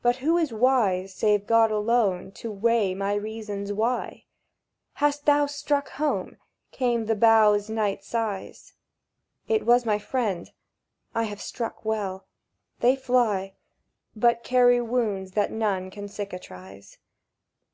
"But 0.00 0.16
who 0.24 0.38
is 0.38 0.54
wise, 0.54 1.12
Save 1.14 1.46
God 1.46 1.70
alone, 1.70 2.32
to 2.32 2.50
weigh 2.50 2.94
my 2.94 3.12
reasons 3.12 3.74
why?" 3.74 4.24
—"Hast 4.94 5.26
thou 5.26 5.44
struck 5.44 5.90
home?" 5.90 6.38
came 6.72 7.00
with 7.00 7.08
the 7.08 7.14
boughs' 7.16 7.68
night 7.68 8.02
sighs. 8.02 8.72
It 9.48 9.66
was 9.66 9.84
my 9.84 9.98
friend. 9.98 10.50
"I 11.14 11.24
have 11.24 11.42
struck 11.42 11.84
well. 11.84 12.24
They 12.78 12.96
fly, 12.96 13.52
But 14.16 14.44
carry 14.44 14.80
wounds 14.80 15.32
that 15.32 15.52
none 15.52 15.90
can 15.90 16.08
cicatrize." 16.08 16.96